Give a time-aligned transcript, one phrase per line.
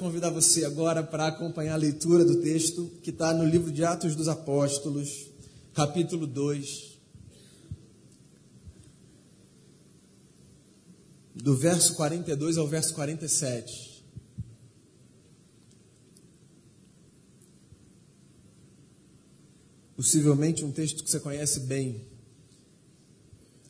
[0.00, 4.16] convidar você agora para acompanhar a leitura do texto que está no livro de Atos
[4.16, 5.26] dos Apóstolos,
[5.74, 6.98] capítulo 2,
[11.34, 14.02] do verso 42 ao verso 47.
[19.94, 22.08] Possivelmente um texto que você conhece bem.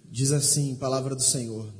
[0.09, 1.80] Diz assim, palavra do Senhor.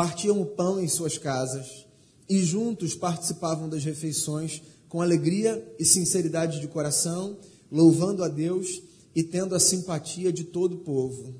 [0.00, 1.84] partiam o pão em suas casas
[2.26, 7.36] e juntos participavam das refeições com alegria e sinceridade de coração,
[7.70, 8.80] louvando a Deus
[9.14, 11.34] e tendo a simpatia de todo o povo.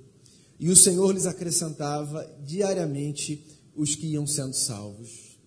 [0.59, 3.43] E o Senhor lhes acrescentava diariamente
[3.75, 5.39] os que iam sendo salvos.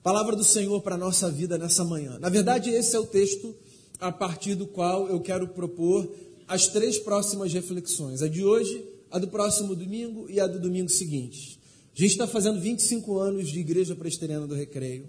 [0.00, 2.20] Palavra do Senhor para a nossa vida nessa manhã.
[2.20, 3.52] Na verdade, esse é o texto
[3.98, 6.08] a partir do qual eu quero propor
[6.46, 10.88] as três próximas reflexões: a de hoje, a do próximo domingo e a do domingo
[10.88, 11.58] seguinte.
[11.96, 15.08] A gente está fazendo 25 anos de Igreja Presteriana do Recreio.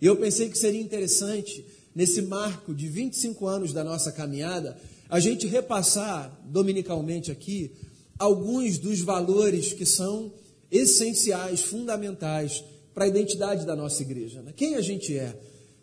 [0.00, 4.76] E eu pensei que seria interessante, nesse marco de 25 anos da nossa caminhada,
[5.08, 7.72] a gente repassar dominicalmente aqui
[8.18, 10.32] alguns dos valores que são
[10.70, 14.42] essenciais, fundamentais para a identidade da nossa igreja.
[14.42, 14.52] Né?
[14.54, 15.34] Quem a gente é?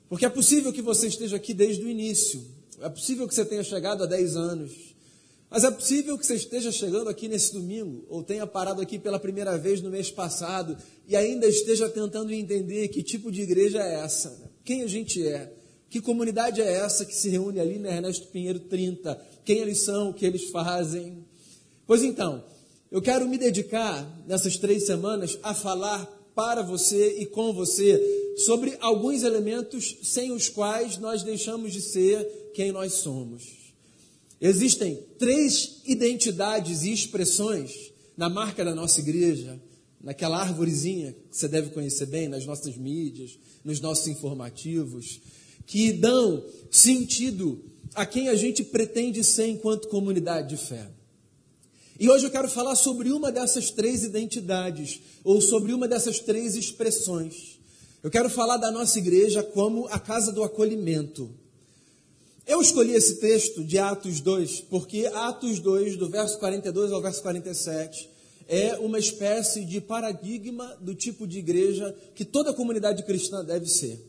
[0.09, 2.43] Porque é possível que você esteja aqui desde o início,
[2.81, 4.94] é possível que você tenha chegado há 10 anos,
[5.55, 9.17] mas é possível que você esteja chegando aqui nesse domingo, ou tenha parado aqui pela
[9.17, 10.75] primeira vez no mês passado,
[11.07, 14.49] e ainda esteja tentando entender que tipo de igreja é essa, né?
[14.65, 15.53] quem a gente é,
[15.89, 20.09] que comunidade é essa que se reúne ali na Ernesto Pinheiro 30, quem eles são,
[20.09, 21.25] o que eles fazem.
[21.87, 22.43] Pois então,
[22.91, 26.05] eu quero me dedicar nessas três semanas a falar
[26.35, 32.51] para você e com você sobre alguns elementos sem os quais nós deixamos de ser
[32.53, 33.64] quem nós somos.
[34.47, 39.59] Existem três identidades e expressões na marca da nossa igreja,
[39.99, 45.19] naquela árvorezinha que você deve conhecer bem nas nossas mídias, nos nossos informativos,
[45.65, 47.59] que dão sentido
[47.95, 50.91] a quem a gente pretende ser enquanto comunidade de fé.
[51.99, 56.55] E hoje eu quero falar sobre uma dessas três identidades, ou sobre uma dessas três
[56.55, 57.59] expressões.
[58.03, 61.33] Eu quero falar da nossa igreja como a casa do acolhimento.
[62.47, 67.19] Eu escolhi esse texto de Atos 2, porque Atos 2, do verso 42 ao verso
[67.23, 68.07] 47,
[68.47, 73.99] é uma espécie de paradigma do tipo de igreja que toda comunidade cristã deve ser.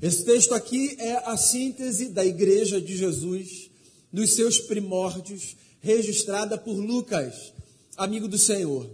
[0.00, 3.70] Esse texto aqui é a síntese da igreja de Jesus,
[4.12, 7.52] nos seus primórdios, registrada por Lucas,
[7.96, 8.88] amigo do Senhor.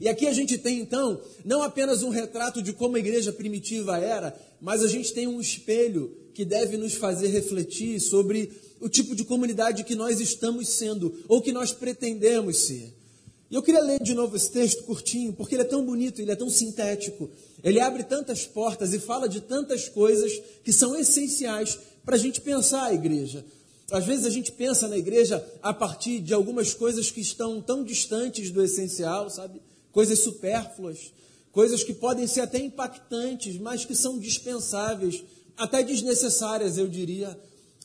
[0.00, 3.98] E aqui a gente tem então não apenas um retrato de como a igreja primitiva
[3.98, 9.14] era, mas a gente tem um espelho que deve nos fazer refletir sobre o tipo
[9.16, 12.92] de comunidade que nós estamos sendo ou que nós pretendemos ser.
[13.50, 16.32] E eu queria ler de novo esse texto curtinho, porque ele é tão bonito, ele
[16.32, 17.30] é tão sintético,
[17.62, 20.32] ele abre tantas portas e fala de tantas coisas
[20.64, 23.44] que são essenciais para a gente pensar a igreja.
[23.90, 27.84] Às vezes a gente pensa na igreja a partir de algumas coisas que estão tão
[27.84, 29.60] distantes do essencial, sabe?
[29.96, 31.10] Coisas supérfluas,
[31.50, 35.24] coisas que podem ser até impactantes, mas que são dispensáveis
[35.56, 37.34] até desnecessárias, eu diria.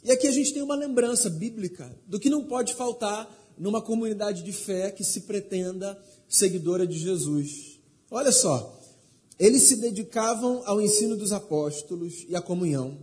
[0.03, 4.44] E aqui a gente tem uma lembrança bíblica do que não pode faltar numa comunidade
[4.44, 7.79] de fé que se pretenda seguidora de Jesus.
[8.11, 8.77] Olha só,
[9.39, 12.97] eles se dedicavam ao ensino dos apóstolos e à comunhão,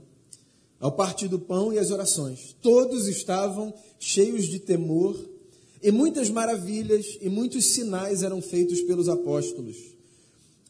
[0.79, 2.55] ao partir do pão e às orações.
[2.61, 5.19] Todos estavam cheios de temor
[5.83, 9.77] e muitas maravilhas e muitos sinais eram feitos pelos apóstolos.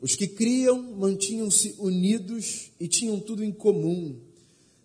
[0.01, 4.17] Os que criam mantinham-se unidos e tinham tudo em comum.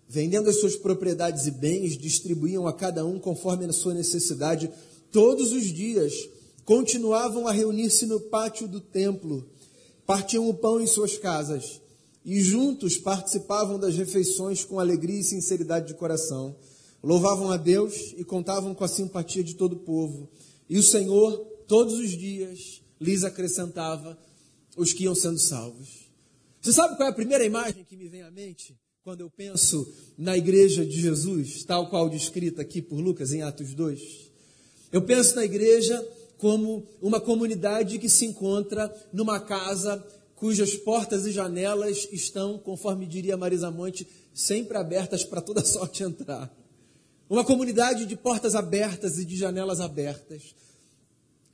[0.07, 4.69] Vendendo as suas propriedades e bens, distribuíam a cada um conforme a sua necessidade.
[5.11, 6.13] Todos os dias
[6.65, 9.45] continuavam a reunir-se no pátio do templo,
[10.05, 11.81] partiam o pão em suas casas
[12.25, 16.55] e juntos participavam das refeições com alegria e sinceridade de coração.
[17.03, 20.29] Louvavam a Deus e contavam com a simpatia de todo o povo.
[20.69, 24.17] E o Senhor, todos os dias, lhes acrescentava
[24.77, 26.09] os que iam sendo salvos.
[26.61, 28.73] Você sabe qual é a primeira imagem que me vem à mente
[29.03, 29.85] quando eu penso
[30.17, 34.31] na igreja de Jesus, tal qual descrita aqui por Lucas em Atos 2?
[34.89, 36.01] Eu penso na igreja
[36.37, 40.01] como uma comunidade que se encontra numa casa
[40.35, 46.62] cujas portas e janelas estão, conforme diria Marisa Monte, sempre abertas para toda sorte entrar.
[47.33, 50.53] Uma comunidade de portas abertas e de janelas abertas.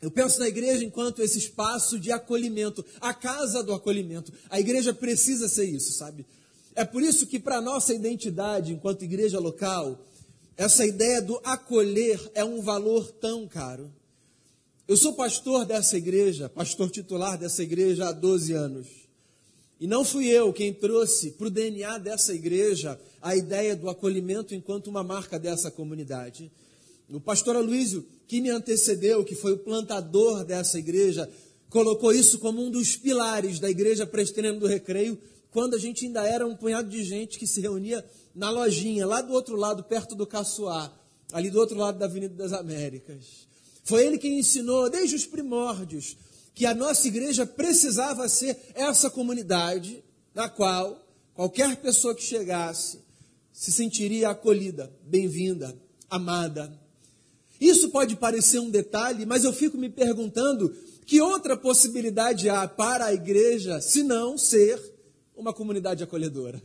[0.01, 4.33] Eu penso na igreja enquanto esse espaço de acolhimento, a casa do acolhimento.
[4.49, 6.25] A igreja precisa ser isso, sabe?
[6.75, 9.97] É por isso que, para a nossa identidade enquanto igreja local,
[10.57, 13.89] essa ideia do acolher é um valor tão caro.
[14.85, 18.98] Eu sou pastor dessa igreja, pastor titular dessa igreja há 12 anos.
[19.79, 24.53] E não fui eu quem trouxe para o DNA dessa igreja a ideia do acolhimento
[24.53, 26.51] enquanto uma marca dessa comunidade.
[27.09, 31.29] O pastor Aloysio, que me antecedeu, que foi o plantador dessa igreja,
[31.69, 35.17] colocou isso como um dos pilares da igreja presbiteriana do Recreio,
[35.49, 38.05] quando a gente ainda era um punhado de gente que se reunia
[38.35, 40.93] na lojinha, lá do outro lado, perto do Caçoá,
[41.31, 43.47] ali do outro lado da Avenida das Américas.
[43.83, 46.15] Foi ele quem ensinou, desde os primórdios,
[46.53, 50.03] que a nossa igreja precisava ser essa comunidade
[50.33, 52.99] na qual qualquer pessoa que chegasse
[53.51, 55.75] se sentiria acolhida, bem-vinda,
[56.09, 56.71] amada.
[57.59, 60.73] Isso pode parecer um detalhe, mas eu fico me perguntando
[61.05, 64.79] que outra possibilidade há para a igreja se não ser
[65.35, 66.61] uma comunidade acolhedora?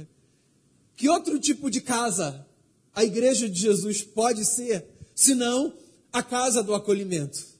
[0.96, 2.46] Que outro tipo de casa
[2.94, 5.74] a igreja de Jesus pode ser, se não
[6.12, 7.53] a casa do acolhimento.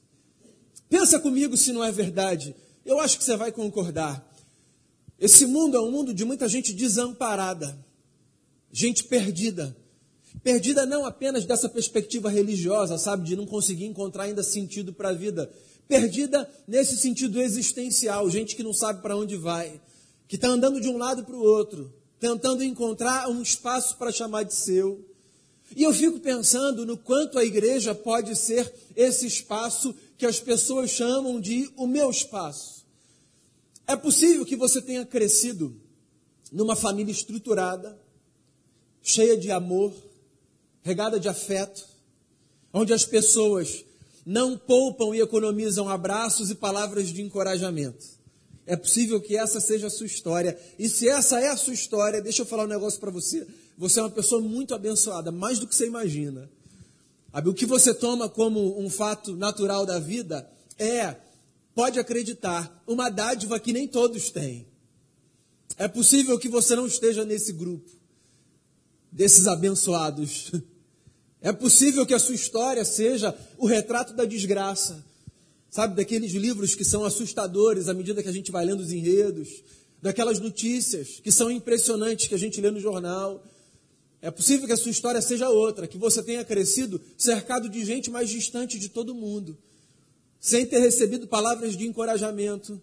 [0.89, 2.55] Pensa comigo se não é verdade.
[2.85, 4.23] Eu acho que você vai concordar.
[5.19, 7.77] Esse mundo é um mundo de muita gente desamparada,
[8.71, 9.75] gente perdida.
[10.43, 15.13] Perdida não apenas dessa perspectiva religiosa, sabe, de não conseguir encontrar ainda sentido para a
[15.13, 15.49] vida.
[15.87, 19.79] Perdida nesse sentido existencial, gente que não sabe para onde vai,
[20.27, 24.43] que está andando de um lado para o outro, tentando encontrar um espaço para chamar
[24.43, 25.03] de seu.
[25.75, 30.89] E eu fico pensando no quanto a igreja pode ser esse espaço que as pessoas
[30.89, 32.85] chamam de o meu espaço.
[33.87, 35.75] É possível que você tenha crescido
[36.51, 37.99] numa família estruturada,
[39.01, 39.93] cheia de amor,
[40.81, 41.85] regada de afeto,
[42.73, 43.85] onde as pessoas
[44.25, 48.15] não poupam e economizam abraços e palavras de encorajamento.
[48.65, 50.59] É possível que essa seja a sua história.
[50.79, 53.45] E se essa é a sua história, deixa eu falar um negócio para você.
[53.77, 56.49] Você é uma pessoa muito abençoada, mais do que você imagina.
[57.43, 61.15] O que você toma como um fato natural da vida é,
[61.73, 64.65] pode acreditar, uma dádiva que nem todos têm.
[65.77, 67.91] É possível que você não esteja nesse grupo
[69.11, 70.51] desses abençoados.
[71.41, 75.05] É possível que a sua história seja o retrato da desgraça.
[75.69, 79.63] Sabe, daqueles livros que são assustadores à medida que a gente vai lendo os enredos,
[80.01, 83.43] daquelas notícias que são impressionantes que a gente lê no jornal,
[84.21, 88.09] é possível que a sua história seja outra, que você tenha crescido cercado de gente
[88.09, 89.57] mais distante de todo mundo,
[90.39, 92.81] sem ter recebido palavras de encorajamento,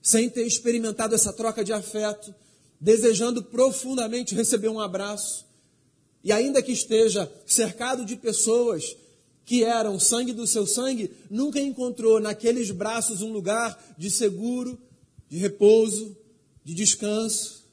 [0.00, 2.34] sem ter experimentado essa troca de afeto,
[2.80, 5.46] desejando profundamente receber um abraço.
[6.22, 8.96] E ainda que esteja cercado de pessoas
[9.44, 14.78] que eram sangue do seu sangue, nunca encontrou naqueles braços um lugar de seguro,
[15.28, 16.16] de repouso,
[16.62, 17.64] de descanso.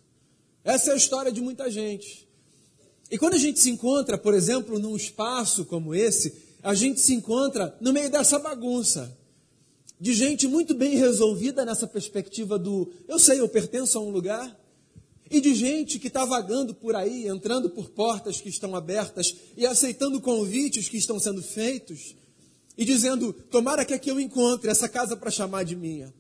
[0.63, 2.25] Essa é a história de muita gente.
[3.10, 7.13] E quando a gente se encontra, por exemplo, num espaço como esse, a gente se
[7.13, 9.16] encontra no meio dessa bagunça.
[10.00, 14.60] De gente muito bem resolvida nessa perspectiva do eu sei, eu pertenço a um lugar.
[15.30, 19.66] E de gente que está vagando por aí, entrando por portas que estão abertas e
[19.66, 22.16] aceitando convites que estão sendo feitos
[22.78, 26.14] e dizendo: tomara que aqui eu encontre essa casa para chamar de minha.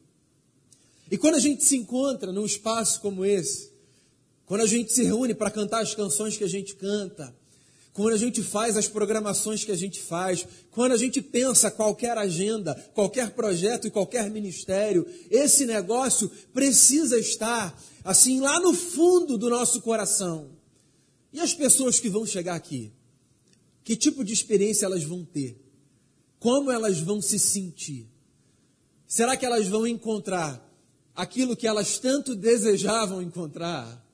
[1.11, 3.69] E quando a gente se encontra num espaço como esse,
[4.45, 7.35] quando a gente se reúne para cantar as canções que a gente canta,
[7.95, 12.17] quando a gente faz as programações que a gente faz, quando a gente pensa qualquer
[12.17, 19.49] agenda, qualquer projeto e qualquer ministério, esse negócio precisa estar assim lá no fundo do
[19.49, 20.49] nosso coração.
[21.31, 22.91] E as pessoas que vão chegar aqui?
[23.81, 25.57] Que tipo de experiência elas vão ter?
[26.37, 28.09] Como elas vão se sentir?
[29.07, 30.61] Será que elas vão encontrar
[31.15, 34.04] aquilo que elas tanto desejavam encontrar?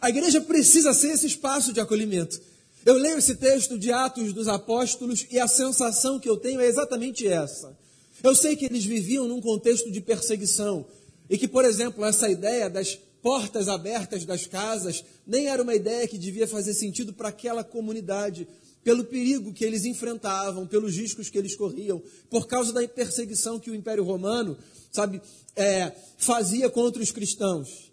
[0.00, 2.40] A igreja precisa ser esse espaço de acolhimento.
[2.84, 6.66] Eu leio esse texto de Atos dos Apóstolos e a sensação que eu tenho é
[6.66, 7.76] exatamente essa.
[8.22, 10.86] Eu sei que eles viviam num contexto de perseguição
[11.28, 16.06] e que, por exemplo, essa ideia das portas abertas das casas nem era uma ideia
[16.06, 18.46] que devia fazer sentido para aquela comunidade,
[18.84, 22.00] pelo perigo que eles enfrentavam, pelos riscos que eles corriam,
[22.30, 24.56] por causa da perseguição que o Império Romano,
[24.92, 25.20] sabe,
[25.56, 27.85] é, fazia contra os cristãos.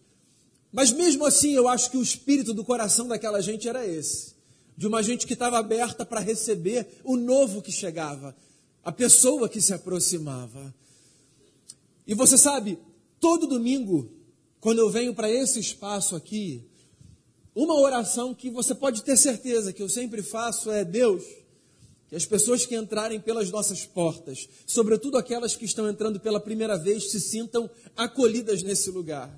[0.73, 4.33] Mas mesmo assim, eu acho que o espírito do coração daquela gente era esse.
[4.75, 8.35] De uma gente que estava aberta para receber o novo que chegava,
[8.83, 10.73] a pessoa que se aproximava.
[12.05, 12.77] E você sabe,
[13.23, 14.11] Todo domingo,
[14.59, 16.61] quando eu venho para esse espaço aqui,
[17.55, 21.23] uma oração que você pode ter certeza que eu sempre faço é: Deus,
[22.09, 26.77] que as pessoas que entrarem pelas nossas portas, sobretudo aquelas que estão entrando pela primeira
[26.77, 29.33] vez, se sintam acolhidas nesse lugar.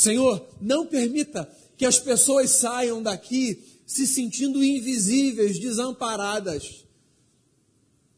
[0.00, 6.86] Senhor, não permita que as pessoas saiam daqui se sentindo invisíveis, desamparadas.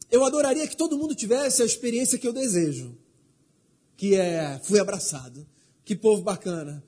[0.09, 2.97] Eu adoraria que todo mundo tivesse a experiência que eu desejo,
[3.97, 5.45] que é fui abraçado,
[5.83, 6.81] que povo bacana,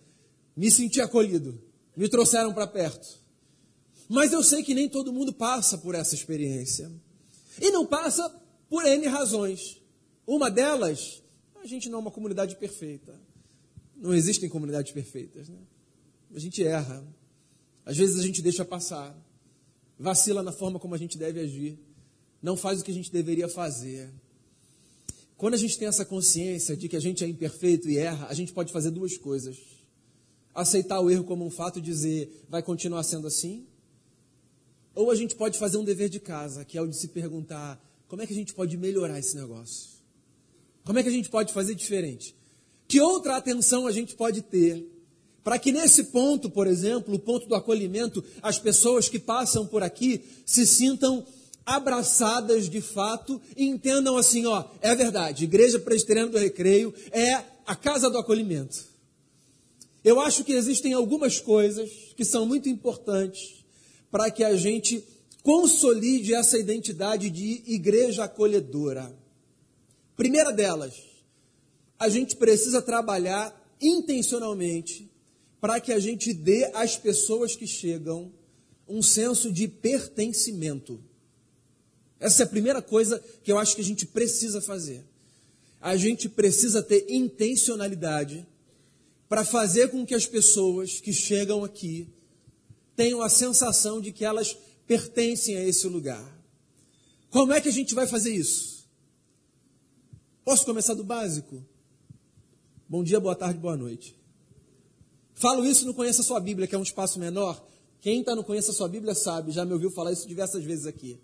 [0.55, 1.61] me senti acolhido,
[1.93, 3.21] me trouxeram para perto.
[4.07, 6.89] Mas eu sei que nem todo mundo passa por essa experiência.
[7.59, 8.33] E não passa
[8.69, 9.81] por N razões.
[10.25, 11.21] Uma delas,
[11.61, 13.24] a gente não é uma comunidade perfeita.
[13.95, 15.49] Não existem comunidades perfeitas.
[15.49, 15.57] Né?
[16.33, 17.05] A gente erra.
[17.85, 19.15] Às vezes a gente deixa passar.
[19.97, 21.79] Vacila na forma como a gente deve agir.
[22.41, 24.11] Não faz o que a gente deveria fazer.
[25.37, 28.33] Quando a gente tem essa consciência de que a gente é imperfeito e erra, a
[28.33, 29.57] gente pode fazer duas coisas.
[30.53, 33.65] Aceitar o erro como um fato e dizer, vai continuar sendo assim?
[34.93, 37.81] Ou a gente pode fazer um dever de casa, que é o de se perguntar,
[38.07, 39.89] como é que a gente pode melhorar esse negócio?
[40.85, 42.33] Como é que a gente pode fazer diferente?
[42.87, 44.95] Que outra atenção a gente pode ter
[45.45, 49.83] para que nesse ponto, por exemplo, o ponto do acolhimento, as pessoas que passam por
[49.83, 51.23] aqui se sintam
[51.63, 57.75] abraçadas de fato e entendam assim, ó, é verdade, Igreja Presbiteriana do Recreio é a
[57.75, 58.85] casa do acolhimento.
[60.03, 63.63] Eu acho que existem algumas coisas que são muito importantes
[64.09, 65.03] para que a gente
[65.43, 69.15] consolide essa identidade de igreja acolhedora.
[70.17, 70.93] Primeira delas,
[71.99, 75.09] a gente precisa trabalhar intencionalmente
[75.59, 78.31] para que a gente dê às pessoas que chegam
[78.87, 80.99] um senso de pertencimento.
[82.19, 85.03] Essa é a primeira coisa que eu acho que a gente precisa fazer.
[85.81, 88.45] A gente precisa ter intencionalidade
[89.27, 92.07] para fazer com que as pessoas que chegam aqui
[92.95, 94.55] tenham a sensação de que elas
[94.87, 96.31] pertencem a esse lugar.
[97.29, 98.87] Como é que a gente vai fazer isso?
[100.43, 101.63] Posso começar do básico?
[102.87, 104.15] Bom dia, boa tarde, boa noite.
[105.33, 107.65] Falo isso no Conheça Sua Bíblia, que é um espaço menor.
[107.99, 111.19] Quem está no Conheça Sua Bíblia sabe, já me ouviu falar isso diversas vezes aqui.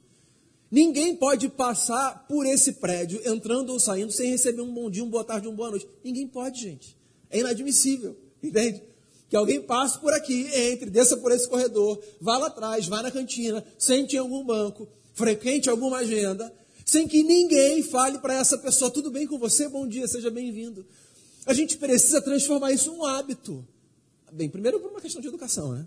[0.72, 5.12] Ninguém pode passar por esse prédio, entrando ou saindo, sem receber um bom dia, uma
[5.12, 5.88] boa tarde, uma boa noite.
[6.04, 6.98] Ninguém pode, gente.
[7.30, 8.82] É inadmissível, entende?
[9.30, 13.12] Que alguém passe por aqui, entre, desça por esse corredor, vá lá atrás, vá na
[13.12, 16.52] cantina, sente em algum banco, frequente alguma agenda,
[16.84, 19.70] sem que ninguém fale para essa pessoa: tudo bem com você?
[19.70, 20.84] Bom dia, seja bem-vindo.
[21.46, 23.66] A gente precisa transformar isso em um hábito.
[24.32, 25.86] Bem, primeiro por uma questão de educação, né?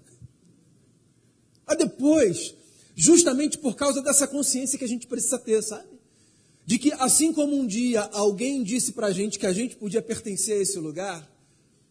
[1.67, 2.55] Mas depois,
[2.95, 5.89] justamente por causa dessa consciência que a gente precisa ter, sabe?
[6.67, 10.03] De que assim como um dia alguém disse para a gente que a gente podia
[10.03, 11.29] pertencer a esse lugar,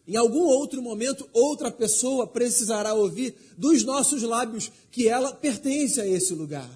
[0.06, 6.06] em algum outro momento, outra pessoa precisará ouvir dos nossos lábios que ela pertence a
[6.06, 6.70] esse lugar.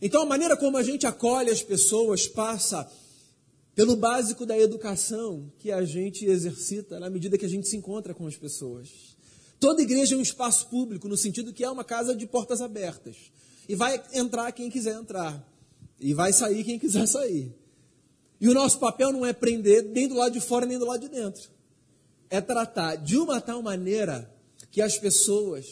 [0.00, 2.90] Então, a maneira como a gente acolhe as pessoas passa
[3.74, 8.14] pelo básico da educação que a gente exercita na medida que a gente se encontra
[8.14, 9.16] com as pessoas.
[9.58, 13.16] Toda igreja é um espaço público, no sentido que é uma casa de portas abertas.
[13.68, 15.42] E vai entrar quem quiser entrar.
[15.98, 17.52] E vai sair quem quiser sair.
[18.40, 21.00] E o nosso papel não é prender nem do lado de fora nem do lado
[21.00, 21.50] de dentro.
[22.28, 24.30] É tratar de uma tal maneira
[24.70, 25.66] que as pessoas,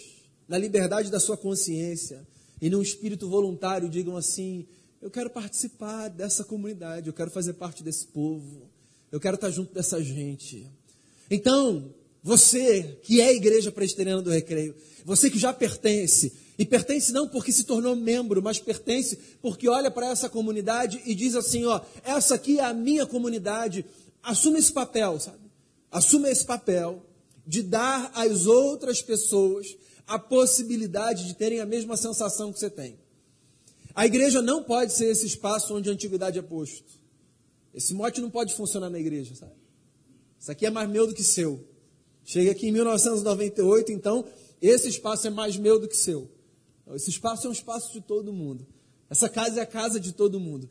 [0.49, 2.27] na liberdade da sua consciência
[2.61, 4.67] e num espírito voluntário, digam assim:
[5.03, 8.71] eu quero participar dessa comunidade, eu quero fazer parte desse povo,
[9.11, 10.71] eu quero estar junto dessa gente.
[11.29, 11.93] Então,
[12.23, 17.27] você que é a igreja presbiteriana do recreio, você que já pertence, e pertence não
[17.27, 21.81] porque se tornou membro, mas pertence porque olha para essa comunidade e diz assim: ó,
[22.05, 23.85] essa aqui é a minha comunidade,
[24.23, 25.51] assuma esse papel, sabe?
[25.91, 27.05] Assuma esse papel
[27.45, 33.02] de dar às outras pessoas a possibilidade de terem a mesma sensação que você tem.
[33.95, 36.85] A igreja não pode ser esse espaço onde a antiguidade é posto.
[37.75, 39.53] Esse mote não pode funcionar na igreja, sabe?
[40.39, 41.67] Isso aqui é mais meu do que seu.
[42.25, 44.25] Chega aqui em 1998, então
[44.61, 46.31] esse espaço é mais meu do que seu.
[46.95, 48.67] Esse espaço é um espaço de todo mundo.
[49.09, 50.69] Essa casa é a casa de todo mundo.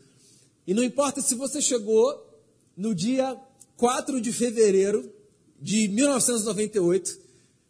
[0.65, 2.27] E não importa se você chegou
[2.75, 3.37] no dia
[3.77, 5.11] 4 de fevereiro
[5.59, 7.19] de 1998,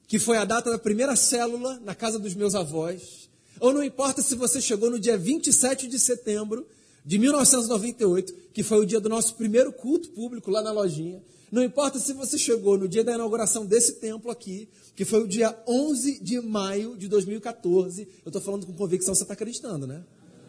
[0.07, 3.20] que foi a data da primeira célula na casa dos meus avós,
[3.61, 6.65] ou não importa se você chegou no dia 27 de setembro
[7.05, 11.21] de 1998, que foi o dia do nosso primeiro culto público lá na lojinha.
[11.51, 15.27] Não importa se você chegou no dia da inauguração desse templo aqui, que foi o
[15.27, 18.07] dia 11 de maio de 2014.
[18.25, 20.03] Eu estou falando com convicção, você está acreditando, né?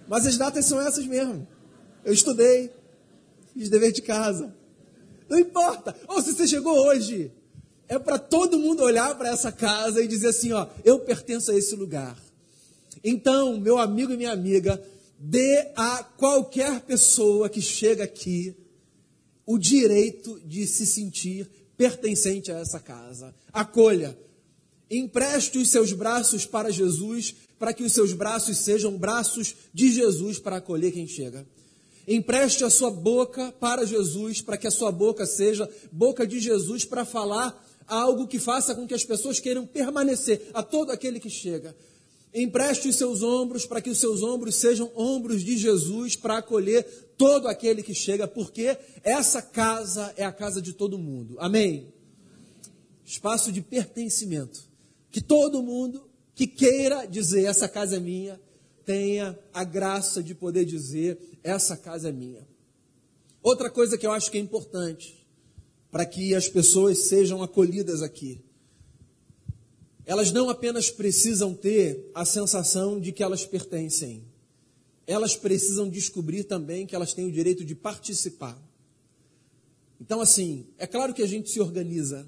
[0.09, 1.47] Mas as datas são essas mesmo.
[2.03, 2.71] Eu estudei,
[3.53, 4.55] fiz dever de casa.
[5.29, 5.95] Não importa.
[6.09, 7.31] Ou se você chegou hoje,
[7.89, 11.55] é para todo mundo olhar para essa casa e dizer assim: ó, eu pertenço a
[11.55, 12.17] esse lugar.
[13.05, 14.83] Então, meu amigo e minha amiga,
[15.19, 18.55] dê a qualquer pessoa que chega aqui
[19.47, 23.35] o direito de se sentir pertencente a essa casa.
[23.53, 24.17] Acolha.
[24.91, 30.39] Empreste os seus braços para Jesus, para que os seus braços sejam braços de Jesus
[30.39, 31.47] para acolher quem chega.
[32.07, 36.85] Empreste a sua boca para Jesus, para que a sua boca seja boca de Jesus
[36.85, 41.31] para falar algo que faça com que as pessoas queiram permanecer a todo aquele que
[41.31, 41.75] chega.
[42.35, 46.85] Empreste os seus ombros para que os seus ombros sejam ombros de Jesus para acolher
[47.19, 51.37] todo aquele que chega, porque essa casa é a casa de todo mundo.
[51.39, 51.93] Amém?
[53.05, 54.63] Espaço de pertencimento.
[55.11, 58.41] Que todo mundo que queira dizer essa casa é minha,
[58.87, 62.47] tenha a graça de poder dizer: essa casa é minha.
[63.43, 65.27] Outra coisa que eu acho que é importante
[65.91, 68.41] para que as pessoas sejam acolhidas aqui.
[70.05, 74.25] Elas não apenas precisam ter a sensação de que elas pertencem,
[75.07, 78.61] elas precisam descobrir também que elas têm o direito de participar.
[80.01, 82.27] Então, assim, é claro que a gente se organiza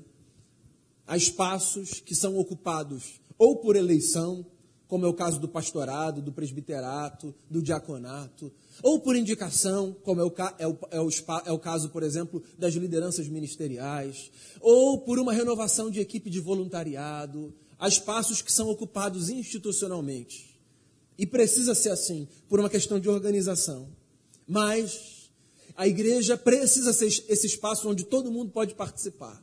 [1.07, 4.47] a espaços que são ocupados ou por eleição,
[4.87, 8.53] como é o caso do pastorado, do presbiterato, do diaconato,
[8.83, 11.09] ou por indicação, como é o, é, o, é, o,
[11.47, 16.39] é o, caso, por exemplo, das lideranças ministeriais, ou por uma renovação de equipe de
[16.39, 17.53] voluntariado,
[17.85, 20.59] a espaços que são ocupados institucionalmente.
[21.19, 23.91] E precisa ser assim, por uma questão de organização.
[24.49, 25.29] Mas
[25.77, 29.39] a igreja precisa ser esse espaço onde todo mundo pode participar.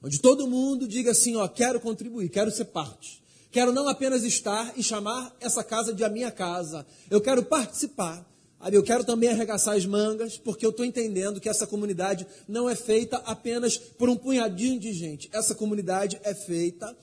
[0.00, 3.20] Onde todo mundo diga assim, ó, quero contribuir, quero ser parte.
[3.50, 6.86] Quero não apenas estar e chamar essa casa de a minha casa.
[7.10, 8.24] Eu quero participar.
[8.70, 12.76] Eu quero também arregaçar as mangas, porque eu estou entendendo que essa comunidade não é
[12.76, 15.28] feita apenas por um punhadinho de gente.
[15.32, 16.96] Essa comunidade é feita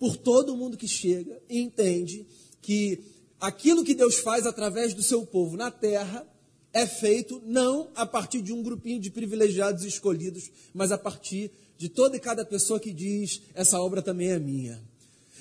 [0.00, 2.26] por todo mundo que chega e entende
[2.62, 2.98] que
[3.38, 6.26] aquilo que Deus faz através do seu povo na terra
[6.72, 11.90] é feito não a partir de um grupinho de privilegiados escolhidos, mas a partir de
[11.90, 14.82] toda e cada pessoa que diz: essa obra também é minha.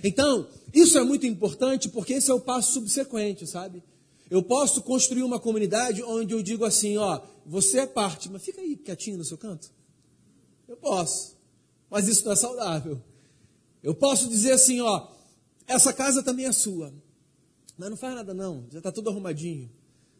[0.04, 3.82] Então, isso é muito importante porque esse é o passo subsequente, sabe?
[4.30, 8.62] Eu posso construir uma comunidade onde eu digo assim, ó, você é parte, mas fica
[8.62, 9.72] aí quietinho no seu canto.
[10.68, 11.38] Eu posso,
[11.90, 13.02] mas isso não é saudável.
[13.82, 15.08] Eu posso dizer assim, ó,
[15.68, 16.94] essa casa também é sua,
[17.78, 19.70] mas não faz nada não, já está tudo arrumadinho.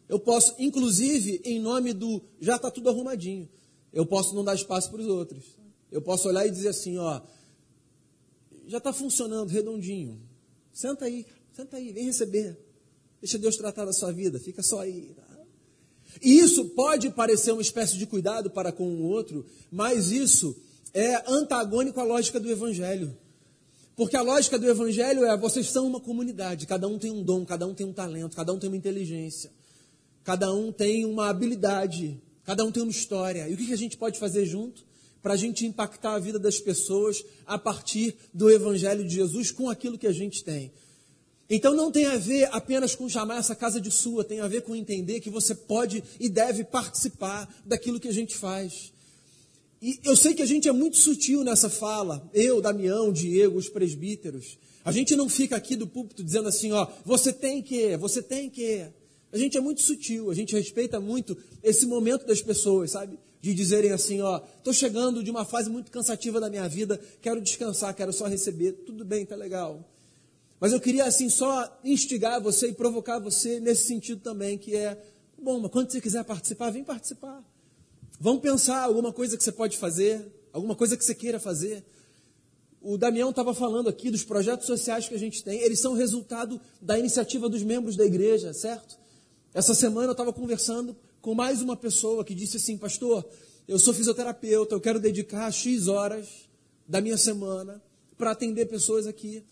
[0.08, 3.48] Eu posso, inclusive, em nome do já está tudo arrumadinho,
[3.92, 5.44] eu posso não dar espaço para os outros.
[5.90, 7.20] Eu posso olhar e dizer assim, ó,
[8.66, 10.20] já está funcionando redondinho.
[10.72, 12.56] Senta aí, senta aí, vem receber.
[13.20, 15.12] Deixa Deus tratar da sua vida, fica só aí.
[15.14, 15.30] Tá?
[16.22, 20.56] E isso pode parecer uma espécie de cuidado para com o outro, mas isso
[20.94, 23.16] é antagônico à lógica do Evangelho.
[24.00, 27.44] Porque a lógica do Evangelho é: vocês são uma comunidade, cada um tem um dom,
[27.44, 29.50] cada um tem um talento, cada um tem uma inteligência,
[30.24, 33.46] cada um tem uma habilidade, cada um tem uma história.
[33.46, 34.88] E o que a gente pode fazer junto?
[35.20, 39.68] para a gente impactar a vida das pessoas a partir do Evangelho de Jesus com
[39.68, 40.72] aquilo que a gente tem.
[41.50, 44.62] Então não tem a ver apenas com chamar essa casa de sua, tem a ver
[44.62, 48.94] com entender que você pode e deve participar daquilo que a gente faz.
[49.82, 53.68] E eu sei que a gente é muito sutil nessa fala, eu, Damião, Diego, os
[53.68, 54.58] presbíteros.
[54.84, 58.50] A gente não fica aqui do púlpito dizendo assim, ó, você tem que, você tem
[58.50, 58.86] que.
[59.32, 63.18] A gente é muito sutil, a gente respeita muito esse momento das pessoas, sabe?
[63.40, 67.40] de dizerem assim, ó, estou chegando de uma fase muito cansativa da minha vida, quero
[67.40, 69.82] descansar, quero só receber, tudo bem, tá legal.
[70.60, 75.00] Mas eu queria assim só instigar você e provocar você nesse sentido também, que é,
[75.40, 77.42] bom, mas quando você quiser participar, vem participar.
[78.22, 81.82] Vamos pensar alguma coisa que você pode fazer, alguma coisa que você queira fazer.
[82.82, 86.60] O Damião estava falando aqui dos projetos sociais que a gente tem, eles são resultado
[86.82, 88.98] da iniciativa dos membros da igreja, certo?
[89.54, 93.24] Essa semana eu estava conversando com mais uma pessoa que disse assim: Pastor,
[93.66, 96.28] eu sou fisioterapeuta, eu quero dedicar X horas
[96.86, 97.82] da minha semana
[98.18, 99.42] para atender pessoas aqui.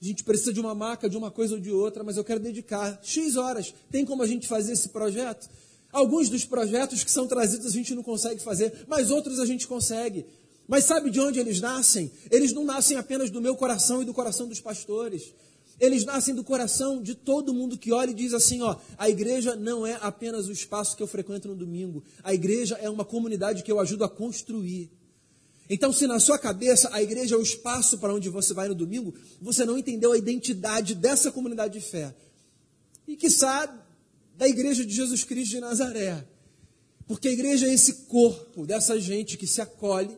[0.00, 2.40] A gente precisa de uma marca, de uma coisa ou de outra, mas eu quero
[2.40, 3.74] dedicar X horas.
[3.90, 5.46] Tem como a gente fazer esse projeto?
[5.92, 9.66] Alguns dos projetos que são trazidos a gente não consegue fazer, mas outros a gente
[9.66, 10.26] consegue.
[10.66, 12.10] Mas sabe de onde eles nascem?
[12.30, 15.32] Eles não nascem apenas do meu coração e do coração dos pastores.
[15.80, 19.56] Eles nascem do coração de todo mundo que olha e diz assim: ó, a igreja
[19.56, 23.62] não é apenas o espaço que eu frequento no domingo, a igreja é uma comunidade
[23.62, 24.90] que eu ajudo a construir.
[25.70, 28.74] Então, se na sua cabeça a igreja é o espaço para onde você vai no
[28.74, 32.14] domingo, você não entendeu a identidade dessa comunidade de fé.
[33.06, 33.78] E que sabe
[34.38, 36.24] da igreja de Jesus Cristo de Nazaré.
[37.08, 40.16] Porque a igreja é esse corpo dessa gente que se acolhe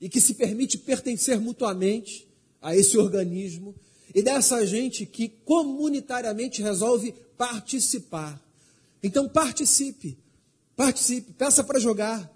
[0.00, 2.26] e que se permite pertencer mutuamente
[2.60, 3.74] a esse organismo,
[4.12, 8.42] e dessa gente que comunitariamente resolve participar.
[9.02, 10.18] Então participe,
[10.74, 12.28] participe, peça para jogar,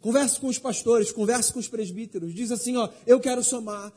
[0.00, 3.92] converse com os pastores, converse com os presbíteros, diz assim, ó, eu quero somar,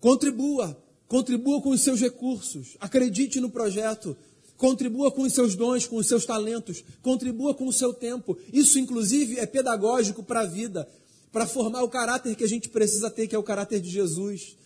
[0.00, 4.16] contribua, contribua com os seus recursos, acredite no projeto,
[4.58, 8.36] contribua com os seus dons, com os seus talentos, contribua com o seu tempo.
[8.52, 10.86] Isso, inclusive, é pedagógico para a vida,
[11.32, 14.56] para formar o caráter que a gente precisa ter, que é o caráter de Jesus.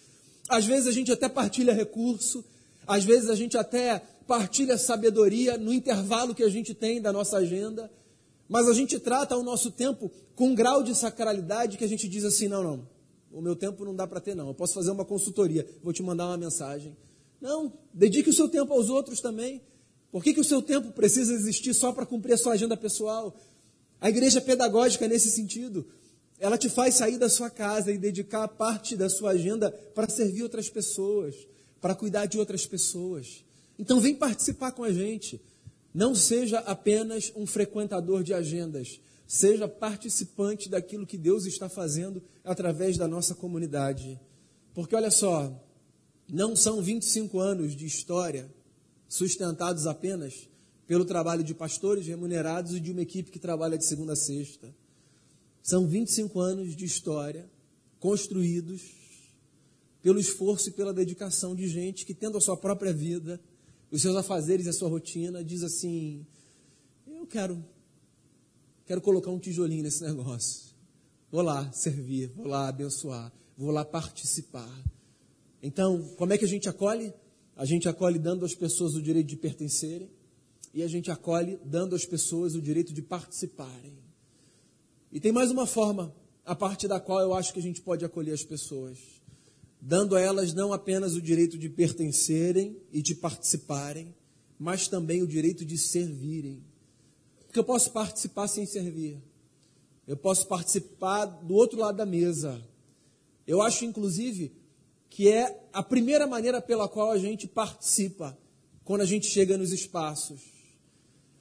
[0.49, 2.43] Às vezes a gente até partilha recurso,
[2.87, 7.37] às vezes a gente até partilha sabedoria no intervalo que a gente tem da nossa
[7.37, 7.91] agenda,
[8.49, 12.09] mas a gente trata o nosso tempo com um grau de sacralidade que a gente
[12.09, 12.89] diz assim: não, não,
[13.31, 14.49] o meu tempo não dá para ter, não.
[14.49, 16.97] Eu posso fazer uma consultoria, vou te mandar uma mensagem.
[17.41, 19.61] Não, dedique o seu tempo aos outros também.
[20.13, 23.35] Por que, que o seu tempo precisa existir só para cumprir a sua agenda pessoal?
[23.99, 25.87] A igreja pedagógica nesse sentido.
[26.39, 30.43] Ela te faz sair da sua casa e dedicar parte da sua agenda para servir
[30.43, 31.35] outras pessoas,
[31.81, 33.43] para cuidar de outras pessoas.
[33.79, 35.41] Então vem participar com a gente.
[35.95, 42.99] Não seja apenas um frequentador de agendas, seja participante daquilo que Deus está fazendo através
[42.99, 44.21] da nossa comunidade.
[44.75, 45.59] Porque olha só,
[46.31, 48.51] não são 25 anos de história
[49.13, 50.49] sustentados apenas
[50.87, 54.75] pelo trabalho de pastores remunerados e de uma equipe que trabalha de segunda a sexta.
[55.63, 57.49] São 25 anos de história
[58.01, 58.83] construídos
[60.01, 63.41] pelo esforço e pela dedicação de gente que, tendo a sua própria vida,
[63.91, 66.27] os seus afazeres e a sua rotina, diz assim:
[67.07, 67.63] Eu quero
[68.87, 70.73] Quero colocar um tijolinho nesse negócio.
[71.31, 74.69] Vou lá servir, vou lá abençoar, vou lá participar.
[75.63, 77.13] Então, como é que a gente acolhe?
[77.63, 80.11] A gente acolhe dando às pessoas o direito de pertencerem
[80.75, 83.97] e a gente acolhe dando às pessoas o direito de participarem.
[85.13, 86.13] E tem mais uma forma
[86.45, 88.99] a partir da qual eu acho que a gente pode acolher as pessoas,
[89.81, 94.13] dando a elas não apenas o direito de pertencerem e de participarem,
[94.59, 96.65] mas também o direito de servirem.
[97.47, 99.23] Porque eu posso participar sem servir.
[100.05, 102.61] Eu posso participar do outro lado da mesa.
[103.47, 104.51] Eu acho, inclusive,
[105.13, 108.37] que é a primeira maneira pela qual a gente participa
[108.83, 110.41] quando a gente chega nos espaços.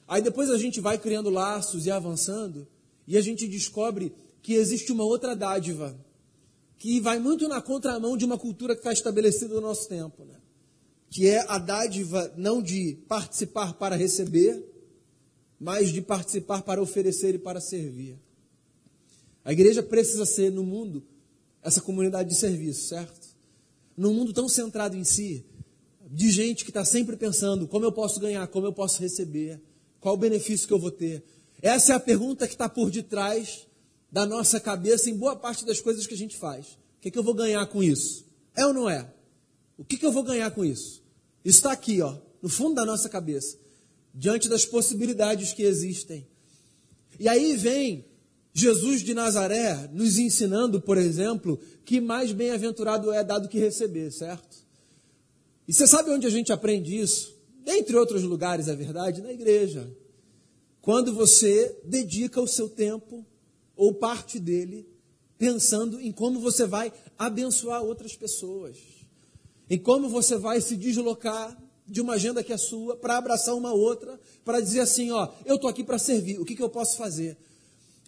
[0.06, 2.68] Aí depois a gente vai criando laços e avançando,
[3.06, 5.98] e a gente descobre que existe uma outra dádiva,
[6.78, 10.36] que vai muito na contramão de uma cultura que está estabelecida no nosso tempo, né?
[11.08, 14.62] que é a dádiva não de participar para receber,
[15.58, 18.18] mas de participar para oferecer e para servir.
[19.42, 21.02] A igreja precisa ser no mundo
[21.62, 23.21] essa comunidade de serviço, certo?
[23.96, 25.44] Num mundo tão centrado em si,
[26.10, 29.60] de gente que está sempre pensando como eu posso ganhar, como eu posso receber,
[30.00, 31.22] qual o benefício que eu vou ter.
[31.60, 33.66] Essa é a pergunta que está por detrás
[34.10, 36.66] da nossa cabeça em boa parte das coisas que a gente faz.
[36.66, 38.26] O que, é que eu vou ganhar com isso?
[38.54, 39.10] É ou não é?
[39.78, 41.02] O que, que eu vou ganhar com isso?
[41.44, 43.56] Isso está aqui, ó, no fundo da nossa cabeça
[44.14, 46.26] diante das possibilidades que existem.
[47.18, 48.04] E aí vem
[48.52, 54.58] Jesus de Nazaré nos ensinando, por exemplo, que mais bem-aventurado é dado que receber, certo?
[55.66, 57.34] E você sabe onde a gente aprende isso?
[57.66, 59.88] Entre outros lugares, é verdade, na igreja.
[60.80, 63.24] Quando você dedica o seu tempo
[63.76, 64.86] ou parte dele
[65.38, 68.76] pensando em como você vai abençoar outras pessoas,
[69.70, 73.72] em como você vai se deslocar de uma agenda que é sua para abraçar uma
[73.72, 76.96] outra, para dizer assim, ó, eu estou aqui para servir, o que, que eu posso
[76.96, 77.36] fazer?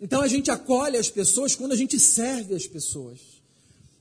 [0.04, 3.20] Então a gente acolhe as pessoas quando a gente serve as pessoas.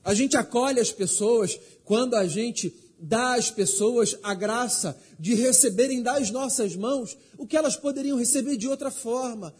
[0.04, 6.02] A gente acolhe as pessoas quando a gente dá às pessoas a graça de receberem
[6.02, 9.54] das nossas mãos o que elas poderiam receber de outra forma.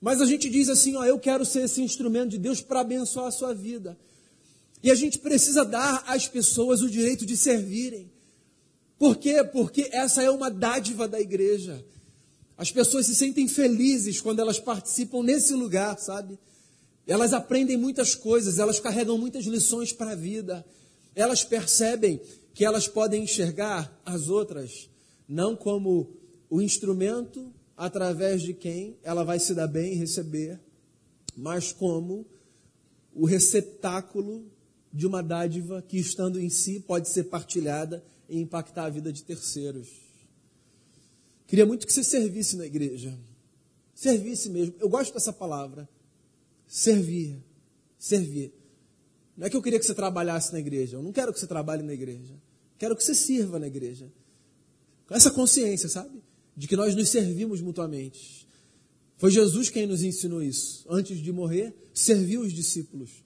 [0.00, 3.26] Mas a gente diz assim, ó, eu quero ser esse instrumento de Deus para abençoar
[3.26, 3.94] a sua vida.
[4.82, 8.10] E a gente precisa dar às pessoas o direito de servirem.
[8.98, 9.44] Por quê?
[9.44, 11.84] Porque essa é uma dádiva da igreja.
[12.56, 16.38] As pessoas se sentem felizes quando elas participam nesse lugar, sabe?
[17.06, 20.64] Elas aprendem muitas coisas, elas carregam muitas lições para a vida.
[21.14, 22.20] Elas percebem
[22.54, 24.88] que elas podem enxergar as outras
[25.28, 26.08] não como
[26.48, 30.60] o instrumento através de quem ela vai se dar bem e receber,
[31.36, 32.24] mas como
[33.12, 34.46] o receptáculo
[34.92, 39.24] de uma dádiva que, estando em si, pode ser partilhada e impactar a vida de
[39.24, 40.03] terceiros.
[41.46, 43.18] Queria muito que você servisse na igreja.
[43.94, 44.74] Servisse mesmo.
[44.80, 45.88] Eu gosto dessa palavra.
[46.66, 47.42] Servir.
[47.98, 48.52] Servir.
[49.36, 50.96] Não é que eu queria que você trabalhasse na igreja.
[50.96, 52.34] Eu não quero que você trabalhe na igreja.
[52.78, 54.10] Quero que você sirva na igreja.
[55.06, 56.22] Com essa consciência, sabe?
[56.56, 58.46] De que nós nos servimos mutuamente.
[59.16, 60.84] Foi Jesus quem nos ensinou isso.
[60.88, 63.24] Antes de morrer, serviu os discípulos.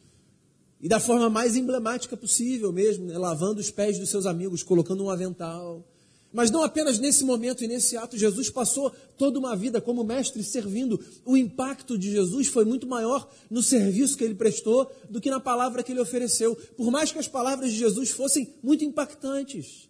[0.80, 3.18] E da forma mais emblemática possível mesmo, né?
[3.18, 5.84] lavando os pés dos seus amigos, colocando um avental.
[6.32, 10.42] Mas não apenas nesse momento e nesse ato, Jesus passou toda uma vida como mestre
[10.44, 11.00] servindo.
[11.24, 15.40] O impacto de Jesus foi muito maior no serviço que ele prestou do que na
[15.40, 16.54] palavra que ele ofereceu.
[16.76, 19.88] Por mais que as palavras de Jesus fossem muito impactantes.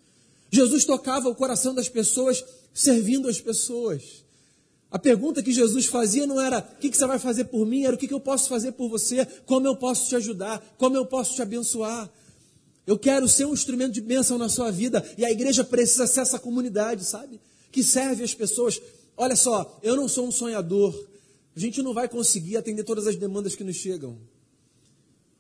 [0.51, 4.25] Jesus tocava o coração das pessoas servindo as pessoas.
[4.91, 7.95] A pergunta que Jesus fazia não era o que, você vai fazer por mim, era
[7.95, 11.35] o que, eu posso fazer por você, como eu posso te ajudar, como eu posso
[11.35, 12.11] te abençoar.
[12.89, 16.21] Eu quero ser um instrumento de bênção na sua vida e a igreja precisa ser
[16.21, 17.39] essa comunidade, sabe?
[17.71, 18.81] Que serve as pessoas.
[19.15, 20.99] Olha só, eu não sou um sonhador.
[21.55, 24.19] A gente não vai conseguir atender todas as demandas que nos chegam.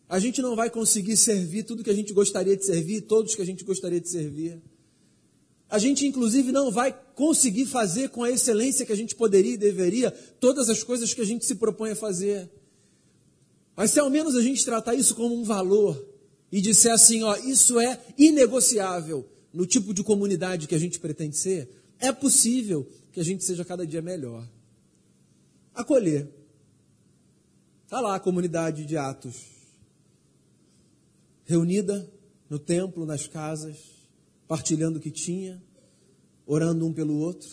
[0.07, 3.41] A gente não vai conseguir servir tudo que a gente gostaria de servir, todos que
[3.41, 4.61] a gente gostaria de servir.
[5.71, 9.57] A gente, inclusive, não vai conseguir fazer com a excelência que a gente poderia e
[9.57, 12.47] deveria todas as coisas que a gente se propõe a fazer.
[13.75, 16.08] Mas se ao menos a gente tratar isso como um valor
[16.51, 21.37] e disser assim, ó, isso é inegociável no tipo de comunidade que a gente pretende
[21.37, 24.47] ser, é possível que a gente seja cada dia melhor.
[25.75, 26.29] Acolher.
[27.85, 29.47] Está lá a comunidade de Atos,
[31.47, 32.09] reunida
[32.51, 33.79] no templo, nas casas,
[34.47, 35.63] partilhando o que tinha,
[36.47, 37.49] orando um pelo outro,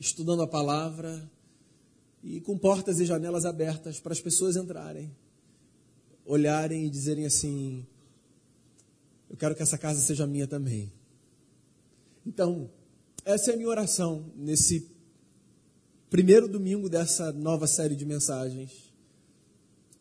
[0.00, 1.30] estudando a palavra
[2.22, 5.14] e com portas e janelas abertas para as pessoas entrarem,
[6.24, 7.86] olharem e dizerem assim:
[9.28, 10.92] Eu quero que essa casa seja minha também.
[12.26, 12.70] Então,
[13.24, 14.90] essa é a minha oração nesse
[16.08, 18.92] primeiro domingo dessa nova série de mensagens.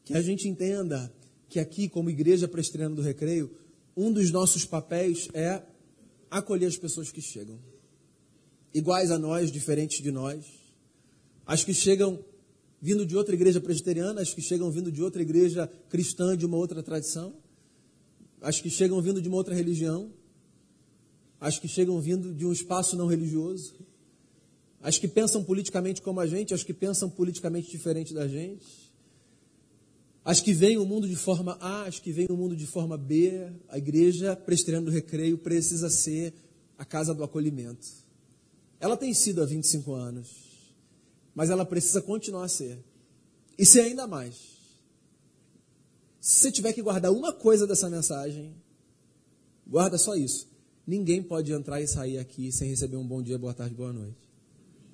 [0.04, 1.12] Que a gente entenda
[1.50, 3.52] que aqui, como igreja presbiteriana do recreio,
[3.96, 5.62] um dos nossos papéis é
[6.30, 7.60] acolher as pessoas que chegam.
[8.74, 10.46] Iguais a nós, diferentes de nós.
[11.46, 12.24] As que chegam
[12.82, 16.58] vindo de outra igreja presbiteriana, as que chegam vindo de outra igreja cristã, de uma
[16.58, 17.34] outra tradição.
[18.48, 20.12] As que chegam vindo de uma outra religião.
[21.40, 23.74] As que chegam vindo de um espaço não religioso.
[24.82, 28.86] As que pensam politicamente como a gente, as que pensam politicamente diferente da gente
[30.26, 32.98] as que veem o mundo de forma A, as que veem o mundo de forma
[32.98, 36.34] B, a igreja presbiteriana do recreio precisa ser
[36.80, 37.88] a casa do acolhimento.
[38.80, 40.74] Ela tem sido há 25 anos,
[41.36, 42.80] mas ela precisa continuar a ser.
[43.56, 44.55] E ser ainda mais.
[46.26, 48.56] Se você tiver que guardar uma coisa dessa mensagem,
[49.68, 50.48] guarda só isso.
[50.88, 54.18] Ninguém pode entrar e sair aqui sem receber um bom dia, boa tarde, boa noite.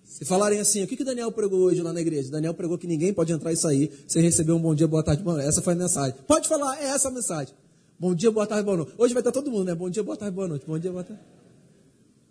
[0.03, 2.29] Se falarem assim, o que, que Daniel pregou hoje lá na igreja?
[2.29, 5.23] Daniel pregou que ninguém pode entrar e sair sem receber um bom dia, boa tarde,
[5.23, 5.47] boa noite.
[5.47, 6.19] Essa foi a mensagem.
[6.27, 7.55] Pode falar, é essa a mensagem.
[7.97, 8.93] Bom dia, boa tarde, boa noite.
[8.97, 9.73] Hoje vai estar todo mundo, né?
[9.73, 10.65] Bom dia, boa tarde, boa noite.
[10.67, 11.23] Bom dia, boa tarde.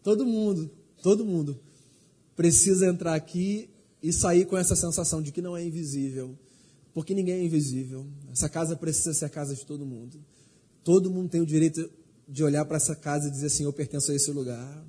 [0.02, 0.70] Todo mundo,
[1.02, 1.58] todo mundo
[2.36, 3.70] precisa entrar aqui
[4.02, 6.36] e sair com essa sensação de que não é invisível.
[6.92, 8.07] Porque ninguém é invisível.
[8.33, 10.18] Essa casa precisa ser a casa de todo mundo.
[10.83, 11.90] Todo mundo tem o direito
[12.29, 14.85] de olhar para essa casa e dizer assim: eu pertenço a esse lugar.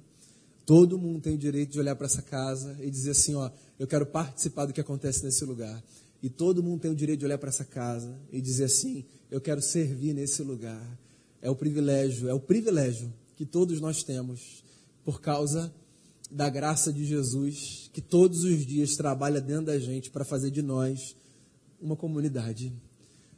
[0.66, 3.88] Todo mundo tem o direito de olhar para essa casa e dizer assim, ó, eu
[3.88, 5.84] quero participar do que acontece nesse lugar.
[6.22, 9.42] E todo mundo tem o direito de olhar para essa casa e dizer assim, eu
[9.42, 10.82] quero servir nesse lugar.
[11.42, 14.64] É o privilégio, é o privilégio que todos nós temos
[15.04, 15.74] por causa
[16.30, 20.62] da graça de Jesus, que todos os dias trabalha dentro da gente para fazer de
[20.62, 21.16] nós
[21.82, 22.72] uma comunidade.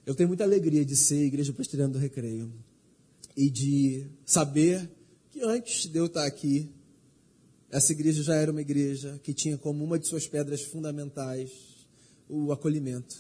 [0.06, 2.52] Eu tenho muita alegria de ser Igreja Presbiteriana do Recreio
[3.36, 4.90] e de saber
[5.32, 6.70] que antes de eu estar aqui,
[7.72, 11.50] essa igreja já era uma igreja que tinha como uma de suas pedras fundamentais
[12.30, 13.16] o acolhimento.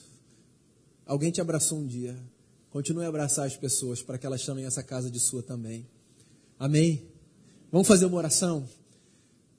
[1.05, 2.17] Alguém te abraçou um dia.
[2.69, 5.88] Continue a abraçar as pessoas para que elas chamem essa casa de sua também.
[6.59, 7.07] Amém?
[7.71, 8.67] Vamos fazer uma oração?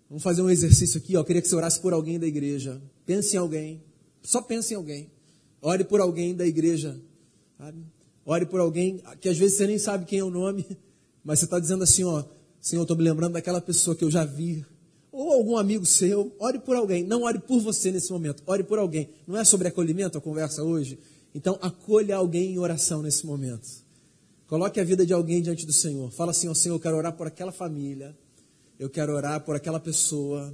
[0.08, 1.16] Vamos fazer um exercício aqui.
[1.16, 1.20] Ó.
[1.20, 2.80] Eu queria que você orasse por alguém da igreja.
[3.04, 3.82] Pense em alguém.
[4.22, 5.10] Só pense em alguém.
[5.64, 7.00] Ore por alguém da igreja.
[7.58, 7.78] Sabe?
[8.24, 10.64] Ore por alguém que às vezes você nem sabe quem é o nome,
[11.24, 12.22] mas você está dizendo assim: ó,
[12.60, 14.64] Senhor, estou me lembrando daquela pessoa que eu já vi
[15.14, 17.04] ou algum amigo seu, ore por alguém.
[17.04, 19.08] Não ore por você nesse momento, ore por alguém.
[19.28, 20.98] Não é sobre acolhimento a conversa hoje?
[21.32, 23.68] Então, acolha alguém em oração nesse momento.
[24.48, 26.10] Coloque a vida de alguém diante do Senhor.
[26.10, 28.14] Fala assim: Ó Senhor, eu quero orar por aquela família.
[28.76, 30.52] Eu quero orar por aquela pessoa.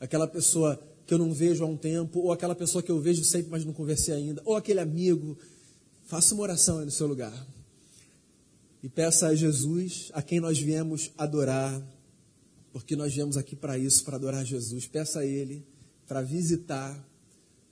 [0.00, 2.20] Aquela pessoa que eu não vejo há um tempo.
[2.20, 4.42] Ou aquela pessoa que eu vejo sempre, mas não conversei ainda.
[4.44, 5.38] Ou aquele amigo.
[6.04, 7.46] Faça uma oração aí no seu lugar.
[8.82, 11.82] E peça a Jesus, a quem nós viemos adorar,
[12.72, 14.86] porque nós viemos aqui para isso, para adorar Jesus.
[14.86, 15.66] Peça a Ele
[16.06, 16.96] para visitar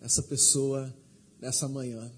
[0.01, 0.93] essa pessoa
[1.41, 2.11] nessa manhã.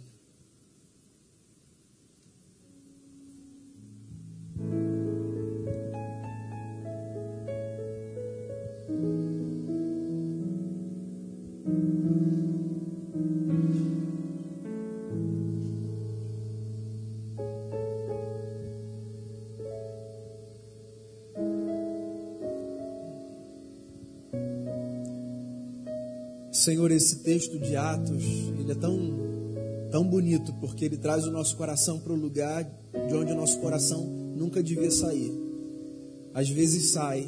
[26.69, 28.23] Senhor, esse texto de Atos,
[28.61, 28.99] ele é tão,
[29.91, 32.63] tão bonito, porque ele traz o nosso coração para o lugar
[33.09, 34.05] de onde o nosso coração
[34.37, 35.33] nunca devia sair.
[36.35, 37.27] Às vezes sai,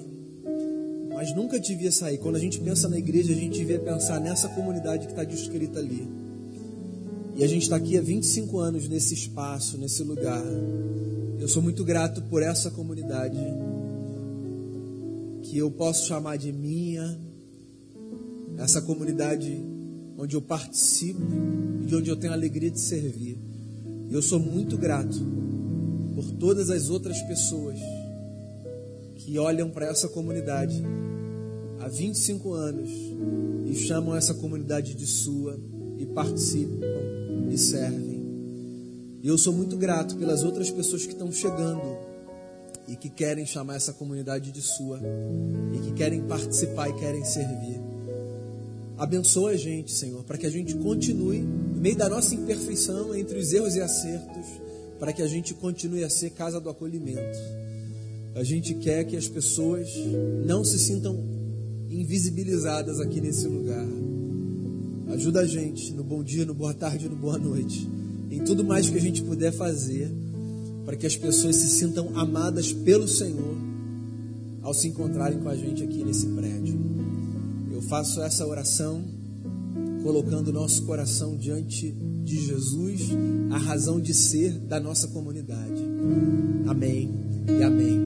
[1.14, 2.18] mas nunca devia sair.
[2.18, 5.78] Quando a gente pensa na igreja, a gente devia pensar nessa comunidade que está descrita
[5.78, 6.06] ali.
[7.34, 10.44] E a gente está aqui há 25 anos nesse espaço, nesse lugar.
[11.38, 13.38] Eu sou muito grato por essa comunidade
[15.44, 17.18] que eu posso chamar de minha,
[18.60, 19.64] essa comunidade
[20.18, 21.22] onde eu participo
[21.82, 23.38] e de onde eu tenho a alegria de servir.
[24.08, 25.18] E eu sou muito grato
[26.14, 27.78] por todas as outras pessoas
[29.14, 30.82] que olham para essa comunidade
[31.80, 32.90] há 25 anos
[33.66, 35.58] e chamam essa comunidade de sua
[35.98, 36.84] e participam
[37.50, 38.20] e servem.
[39.22, 41.96] E eu sou muito grato pelas outras pessoas que estão chegando
[42.86, 45.00] e que querem chamar essa comunidade de sua
[45.72, 47.89] e que querem participar e querem servir.
[49.00, 53.38] Abençoa a gente, Senhor, para que a gente continue, no meio da nossa imperfeição, entre
[53.38, 54.44] os erros e acertos,
[54.98, 57.38] para que a gente continue a ser casa do acolhimento.
[58.34, 59.88] A gente quer que as pessoas
[60.44, 61.18] não se sintam
[61.88, 63.86] invisibilizadas aqui nesse lugar.
[65.14, 67.88] Ajuda a gente no bom dia, no boa tarde, no boa noite,
[68.30, 70.12] em tudo mais que a gente puder fazer,
[70.84, 73.56] para que as pessoas se sintam amadas pelo Senhor
[74.60, 76.89] ao se encontrarem com a gente aqui nesse prédio.
[77.90, 79.02] Faço essa oração
[80.04, 81.90] colocando nosso coração diante
[82.22, 83.08] de Jesus,
[83.50, 85.82] a razão de ser da nossa comunidade.
[86.68, 87.10] Amém
[87.48, 87.90] e amém.